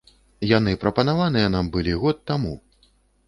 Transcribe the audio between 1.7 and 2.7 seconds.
былі год таму.